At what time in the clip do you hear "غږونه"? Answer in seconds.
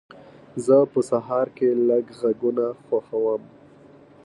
2.19-2.65